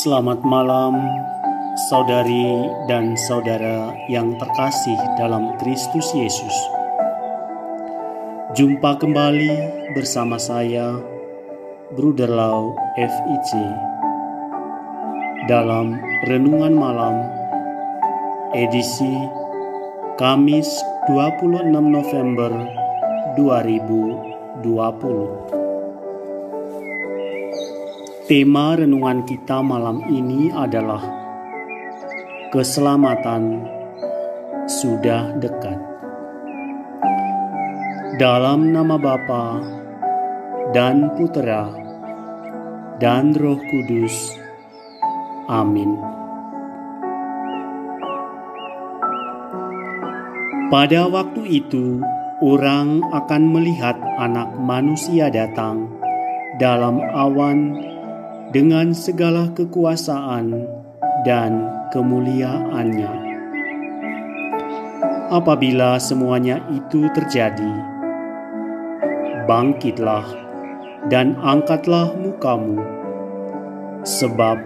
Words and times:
Selamat 0.00 0.40
malam, 0.48 0.96
saudari 1.92 2.48
dan 2.88 3.12
saudara 3.28 3.92
yang 4.08 4.32
terkasih 4.40 4.96
dalam 5.20 5.52
Kristus 5.60 6.08
Yesus. 6.16 6.56
Jumpa 8.56 8.96
kembali 8.96 9.52
bersama 9.92 10.40
saya, 10.40 10.96
Bruder 11.92 12.32
Lau 12.32 12.72
FIC, 12.96 13.52
dalam 15.52 16.00
Renungan 16.32 16.72
Malam, 16.72 17.20
edisi 18.56 19.20
Kamis 20.16 20.80
26 21.12 21.76
November 21.76 22.48
2020. 23.36 25.59
Tema 28.30 28.78
renungan 28.78 29.26
kita 29.26 29.58
malam 29.58 30.06
ini 30.06 30.54
adalah 30.54 31.02
keselamatan 32.54 33.66
sudah 34.70 35.34
dekat. 35.42 35.74
Dalam 38.22 38.70
nama 38.70 38.94
Bapa 39.02 39.58
dan 40.70 41.10
Putera 41.18 41.74
dan 43.02 43.34
Roh 43.34 43.58
Kudus. 43.58 44.14
Amin. 45.50 45.98
Pada 50.70 51.10
waktu 51.10 51.66
itu, 51.66 51.98
orang 52.38 53.02
akan 53.10 53.42
melihat 53.58 53.98
Anak 54.22 54.54
Manusia 54.54 55.34
datang 55.34 55.90
dalam 56.62 57.02
awan 57.10 57.89
dengan 58.50 58.90
segala 58.90 59.46
kekuasaan 59.54 60.66
dan 61.22 61.70
kemuliaannya. 61.94 63.30
Apabila 65.30 66.02
semuanya 66.02 66.58
itu 66.74 67.06
terjadi, 67.14 67.74
bangkitlah 69.46 70.26
dan 71.06 71.38
angkatlah 71.38 72.10
mukamu, 72.18 72.82
sebab 74.02 74.58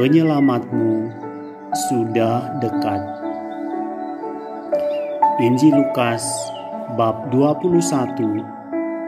penyelamatmu 0.00 1.12
sudah 1.92 2.56
dekat. 2.64 3.04
Injil 5.44 5.76
Lukas 5.76 6.24
bab 6.96 7.28
21 7.28 7.84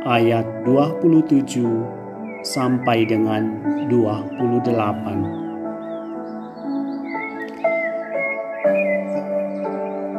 ayat 0.05 0.45
27 0.69 2.02
sampai 2.43 3.07
dengan 3.07 3.63
28. 3.87 5.43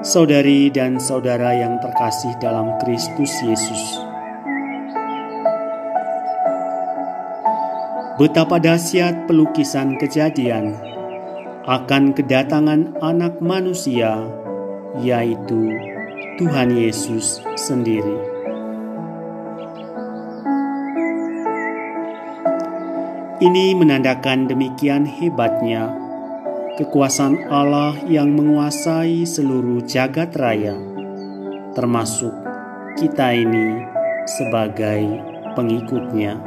Saudari 0.03 0.67
dan 0.67 0.99
saudara 0.99 1.55
yang 1.55 1.79
terkasih 1.79 2.35
dalam 2.43 2.75
Kristus 2.83 3.31
Yesus. 3.39 4.03
Betapa 8.19 8.59
dahsyat 8.59 9.31
pelukisan 9.31 9.95
kejadian 9.95 10.75
akan 11.63 12.11
kedatangan 12.11 12.99
anak 12.99 13.39
manusia, 13.39 14.27
yaitu 14.99 15.71
Tuhan 16.35 16.75
Yesus 16.75 17.39
sendiri. 17.55 18.32
Ini 23.43 23.75
menandakan 23.75 24.47
demikian 24.47 25.03
hebatnya 25.03 25.91
kekuasaan 26.79 27.51
Allah 27.51 27.91
yang 28.07 28.31
menguasai 28.31 29.27
seluruh 29.27 29.83
jagat 29.83 30.31
raya, 30.39 30.79
termasuk 31.75 32.31
kita 32.95 33.35
ini 33.35 33.83
sebagai 34.23 35.19
pengikutnya. 35.59 36.39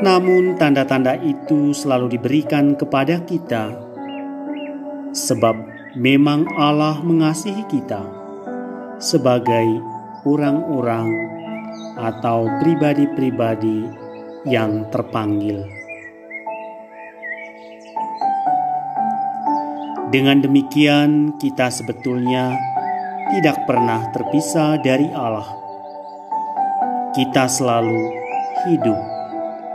Namun 0.00 0.56
tanda-tanda 0.56 1.12
itu 1.20 1.76
selalu 1.76 2.16
diberikan 2.16 2.72
kepada 2.80 3.20
kita, 3.28 3.76
sebab 5.12 5.52
memang 5.92 6.48
Allah 6.56 6.96
mengasihi 7.04 7.68
kita 7.68 8.08
sebagai 8.96 9.68
orang-orang 10.24 11.23
atau 11.98 12.50
pribadi-pribadi 12.58 13.86
yang 14.44 14.86
terpanggil. 14.90 15.64
Dengan 20.14 20.38
demikian, 20.38 21.34
kita 21.42 21.74
sebetulnya 21.74 22.54
tidak 23.34 23.66
pernah 23.66 24.14
terpisah 24.14 24.78
dari 24.78 25.10
Allah. 25.10 25.48
Kita 27.10 27.50
selalu 27.50 28.14
hidup 28.66 29.00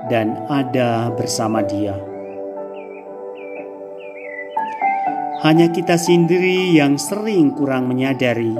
dan 0.07 0.39
ada 0.47 1.11
bersama 1.11 1.59
Dia. 1.59 1.95
Hanya 5.43 5.71
kita 5.71 5.95
sendiri 5.95 6.75
yang 6.75 6.99
sering 6.99 7.55
kurang 7.55 7.87
menyadari 7.87 8.55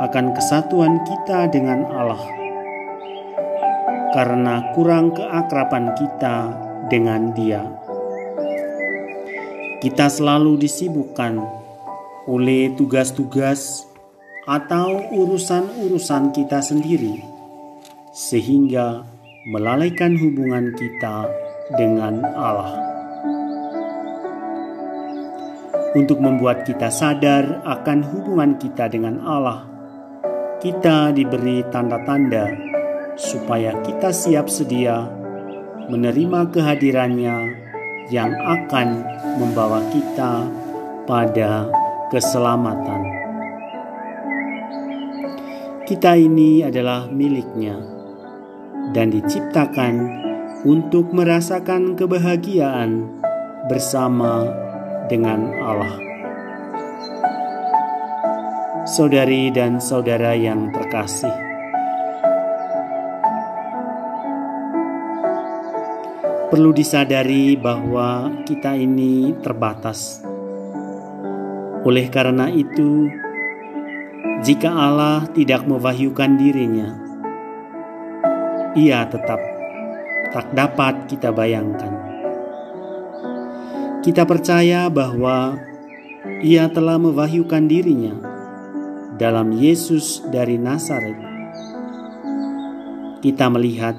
akan 0.00 0.36
kesatuan 0.36 1.00
kita 1.04 1.48
dengan 1.48 1.84
Allah 1.84 2.39
karena 4.10 4.74
kurang 4.74 5.14
keakraban 5.14 5.94
kita 5.94 6.50
dengan 6.90 7.30
Dia. 7.30 7.62
Kita 9.80 10.10
selalu 10.10 10.60
disibukkan 10.60 11.40
oleh 12.28 12.74
tugas-tugas 12.76 13.86
atau 14.44 14.98
urusan-urusan 15.14 16.36
kita 16.36 16.60
sendiri, 16.60 17.22
sehingga 18.12 19.06
melalaikan 19.48 20.18
hubungan 20.18 20.74
kita 20.76 21.30
dengan 21.78 22.20
Allah. 22.36 22.76
Untuk 25.90 26.22
membuat 26.22 26.62
kita 26.68 26.86
sadar 26.86 27.66
akan 27.66 27.98
hubungan 28.14 28.54
kita 28.60 28.86
dengan 28.86 29.22
Allah, 29.26 29.66
kita 30.62 31.10
diberi 31.10 31.66
tanda-tanda 31.72 32.69
supaya 33.20 33.76
kita 33.84 34.08
siap 34.16 34.48
sedia 34.48 35.04
menerima 35.92 36.48
kehadirannya 36.48 37.36
yang 38.08 38.32
akan 38.32 39.04
membawa 39.36 39.84
kita 39.92 40.48
pada 41.04 41.68
keselamatan. 42.08 43.02
Kita 45.84 46.16
ini 46.16 46.64
adalah 46.64 47.10
miliknya 47.12 47.76
dan 48.96 49.12
diciptakan 49.12 49.94
untuk 50.64 51.12
merasakan 51.12 51.98
kebahagiaan 51.98 53.20
bersama 53.68 54.48
dengan 55.12 55.50
Allah. 55.60 55.96
Saudari 58.86 59.50
dan 59.54 59.78
saudara 59.82 60.34
yang 60.34 60.70
terkasih, 60.74 61.49
Perlu 66.50 66.74
disadari 66.74 67.54
bahwa 67.54 68.42
kita 68.42 68.74
ini 68.74 69.38
terbatas. 69.38 70.18
Oleh 71.86 72.10
karena 72.10 72.50
itu, 72.50 73.06
jika 74.42 74.66
Allah 74.66 75.30
tidak 75.30 75.62
mewahyukan 75.70 76.34
dirinya, 76.34 76.98
ia 78.74 79.06
tetap 79.06 79.38
tak 80.34 80.50
dapat 80.50 81.06
kita 81.06 81.30
bayangkan. 81.30 81.94
Kita 84.02 84.26
percaya 84.26 84.90
bahwa 84.90 85.54
ia 86.42 86.66
telah 86.66 86.98
mewahyukan 86.98 87.70
dirinya 87.70 88.18
dalam 89.22 89.54
Yesus 89.54 90.26
dari 90.34 90.58
Nazaret. 90.58 91.14
Kita 93.22 93.46
melihat 93.46 93.94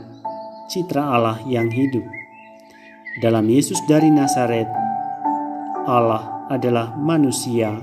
citra 0.67 1.15
Allah 1.15 1.39
yang 1.47 1.71
hidup 1.71 2.20
dalam 3.19 3.43
Yesus 3.51 3.75
dari 3.91 4.07
Nazaret, 4.07 4.71
Allah 5.83 6.47
adalah 6.47 6.95
manusia, 6.95 7.75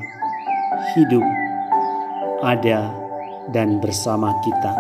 hidup, 0.97 1.27
ada, 2.41 2.89
dan 3.53 3.77
bersama 3.77 4.33
kita. 4.41 4.73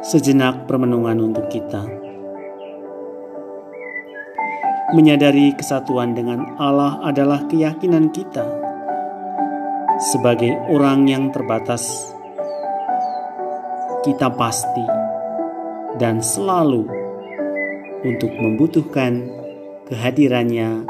Sejenak 0.00 0.64
permenungan 0.64 1.28
untuk 1.28 1.44
kita. 1.52 1.84
Menyadari 4.96 5.52
kesatuan 5.52 6.16
dengan 6.16 6.56
Allah 6.56 7.04
adalah 7.04 7.44
keyakinan 7.50 8.16
kita 8.16 8.48
sebagai 10.00 10.56
orang 10.72 11.04
yang 11.04 11.28
terbatas. 11.36 11.84
Kita 14.06 14.30
pasti 14.32 14.86
dan 15.98 16.22
selalu 16.22 17.05
untuk 18.06 18.30
membutuhkan 18.38 19.26
kehadirannya 19.90 20.86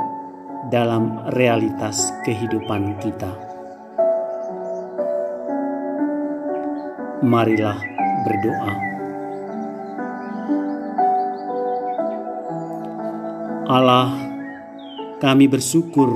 dalam 0.68 1.32
realitas 1.32 2.12
kehidupan 2.28 3.00
kita. 3.00 3.32
Marilah 7.24 7.80
berdoa. 8.28 8.74
Allah, 13.66 14.12
kami 15.18 15.48
bersyukur 15.48 16.12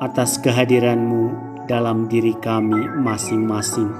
atas 0.00 0.38
kehadiran-Mu 0.40 1.50
dalam 1.66 2.06
diri 2.08 2.32
kami 2.38 2.78
masing-masing. 3.02 3.92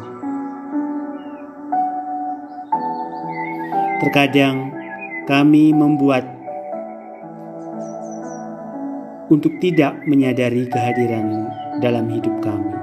Terkadang 4.00 4.79
kami 5.28 5.76
membuat 5.76 6.24
untuk 9.30 9.60
tidak 9.62 10.00
menyadari 10.08 10.66
kehadiran 10.66 11.48
dalam 11.78 12.08
hidup 12.10 12.34
kami. 12.42 12.74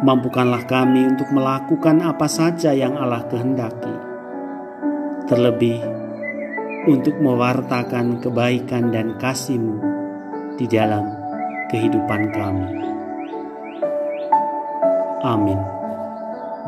Mampukanlah 0.00 0.64
kami 0.64 1.04
untuk 1.12 1.28
melakukan 1.28 2.00
apa 2.00 2.24
saja 2.24 2.72
yang 2.72 2.96
Allah 2.96 3.20
kehendaki, 3.28 3.94
terlebih 5.28 5.76
untuk 6.88 7.20
mewartakan 7.20 8.24
kebaikan 8.24 8.88
dan 8.88 9.20
kasih-Mu 9.20 9.76
di 10.56 10.64
dalam 10.64 11.04
kehidupan 11.68 12.22
kami. 12.32 12.68
Amin. 15.20 15.60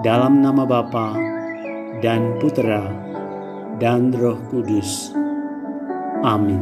Dalam 0.04 0.44
nama 0.44 0.68
Bapa 0.68 1.16
dan 2.02 2.36
Putra 2.42 2.82
dan 3.78 4.10
Roh 4.10 4.36
Kudus. 4.50 5.14
Amin. 6.26 6.60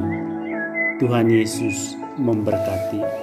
Tuhan 1.00 1.32
Yesus 1.32 1.96
memberkati. 2.20 3.19